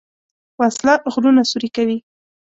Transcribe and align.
وسله 0.59 0.93
غرونه 1.13 1.41
سوری 1.51 1.69
کوي 1.75 1.97